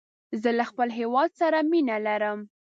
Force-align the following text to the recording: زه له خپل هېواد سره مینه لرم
زه 0.41 0.49
له 0.57 0.63
خپل 0.69 0.89
هېواد 0.99 1.29
سره 1.41 1.57
مینه 1.71 1.97
لرم 2.05 2.39